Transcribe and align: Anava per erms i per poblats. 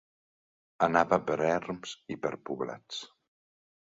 Anava 0.85 1.19
per 1.27 1.35
erms 1.49 1.93
i 2.15 2.17
per 2.23 2.31
poblats. 2.51 3.03